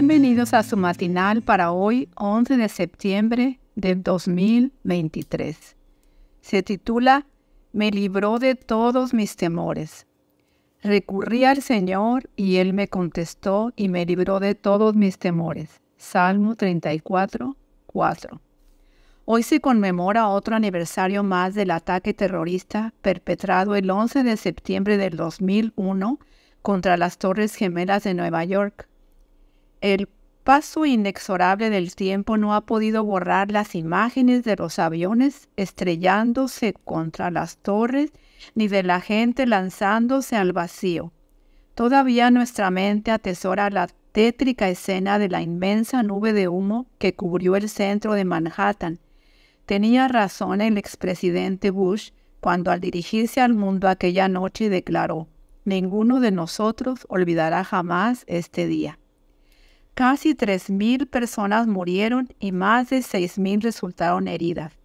[0.00, 5.76] Bienvenidos a su matinal para hoy, 11 de septiembre del 2023.
[6.40, 7.26] Se titula
[7.72, 10.06] Me libró de todos mis temores.
[10.84, 15.80] Recurrí al Señor y Él me contestó y me libró de todos mis temores.
[15.96, 17.56] Salmo 34,
[17.86, 18.40] 4.
[19.24, 25.16] Hoy se conmemora otro aniversario más del ataque terrorista perpetrado el 11 de septiembre del
[25.16, 26.20] 2001
[26.62, 28.87] contra las Torres Gemelas de Nueva York.
[29.80, 30.08] El
[30.42, 37.30] paso inexorable del tiempo no ha podido borrar las imágenes de los aviones estrellándose contra
[37.30, 38.12] las torres
[38.54, 41.12] ni de la gente lanzándose al vacío.
[41.74, 47.54] Todavía nuestra mente atesora la tétrica escena de la inmensa nube de humo que cubrió
[47.54, 48.98] el centro de Manhattan.
[49.64, 52.10] Tenía razón el expresidente Bush
[52.40, 55.28] cuando al dirigirse al mundo aquella noche declaró,
[55.64, 58.98] ninguno de nosotros olvidará jamás este día.
[59.98, 64.78] Casi 3.000 personas murieron y más de 6.000 resultaron heridas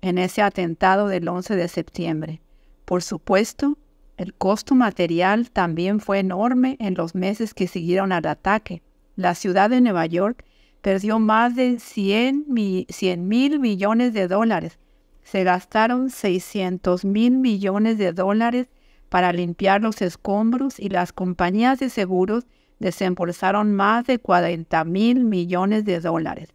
[0.00, 2.40] en ese atentado del 11 de septiembre.
[2.84, 3.78] Por supuesto,
[4.16, 8.82] el costo material también fue enorme en los meses que siguieron al ataque.
[9.14, 10.44] La ciudad de Nueva York
[10.80, 14.80] perdió más de 100 mil millones de dólares.
[15.22, 18.66] Se gastaron 600 mil millones de dólares
[19.08, 22.44] para limpiar los escombros y las compañías de seguros
[22.82, 26.50] desembolsaron más de 40 mil millones de dólares.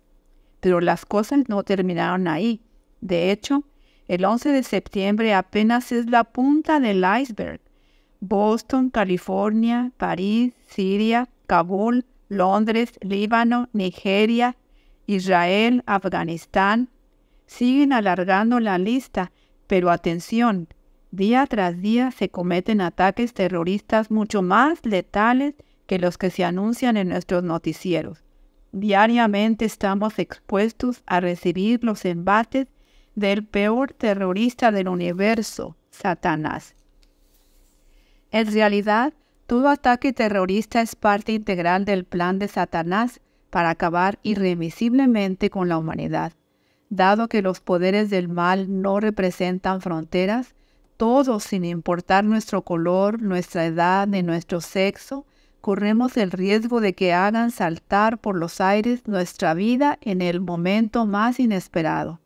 [0.60, 2.62] Pero las cosas no terminaron ahí.
[3.02, 3.64] De hecho,
[4.08, 7.62] el 11 de septiembre apenas es la punta del iceberg.
[8.20, 14.56] Boston, California, París, Siria, Kabul, Londres, Líbano, Nigeria,
[15.06, 16.90] Israel, Afganistán.
[17.46, 19.32] Siguen alargando la lista,
[19.68, 20.68] pero atención,
[21.12, 25.56] día tras día se cometen ataques terroristas mucho más letales
[25.88, 28.24] que los que se anuncian en nuestros noticieros.
[28.72, 32.68] Diariamente estamos expuestos a recibir los embates
[33.16, 36.76] del peor terrorista del universo, Satanás.
[38.30, 39.14] En realidad,
[39.48, 45.78] todo ataque terrorista es parte integral del plan de Satanás para acabar irremisiblemente con la
[45.78, 46.34] humanidad.
[46.90, 50.54] Dado que los poderes del mal no representan fronteras,
[50.98, 55.26] todos, sin importar nuestro color, nuestra edad ni nuestro sexo,
[55.62, 61.06] corremos el riesgo de que hagan saltar por los aires nuestra vida en el momento
[61.06, 62.20] más inesperado.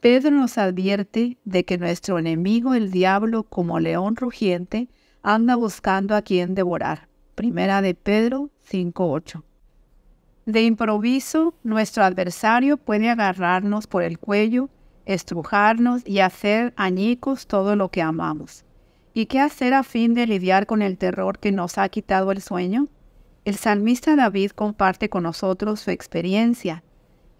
[0.00, 4.88] Pedro nos advierte de que nuestro enemigo, el diablo, como león rugiente,
[5.22, 7.08] anda buscando a quien devorar.
[7.34, 9.42] Primera de Pedro 5.8.
[10.46, 14.70] De improviso, nuestro adversario puede agarrarnos por el cuello,
[15.04, 18.64] estrujarnos y hacer añicos todo lo que amamos.
[19.18, 22.40] ¿Y qué hacer a fin de lidiar con el terror que nos ha quitado el
[22.40, 22.86] sueño?
[23.44, 26.84] El salmista David comparte con nosotros su experiencia.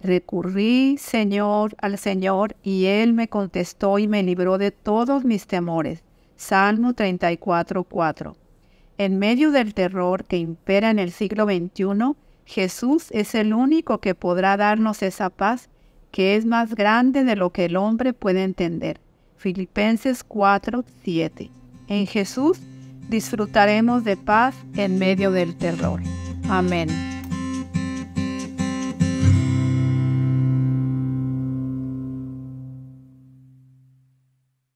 [0.03, 6.03] Recurrí, Señor, al Señor, y Él me contestó y me libró de todos mis temores.
[6.35, 8.35] Salmo 34.4.
[8.97, 14.17] En medio del terror que impera en el siglo XXI, Jesús es el único que
[14.17, 15.69] podrá darnos esa paz
[16.11, 18.99] que es más grande de lo que el hombre puede entender.
[19.37, 21.53] Filipenses 4.7.
[21.89, 22.59] En Jesús
[23.09, 26.01] disfrutaremos de paz en medio del terror.
[26.49, 26.89] Amén.